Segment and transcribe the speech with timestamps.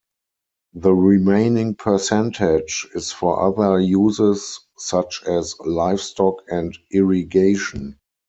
[0.73, 7.99] The remaining percentage is for other uses such as livestock and irrigation.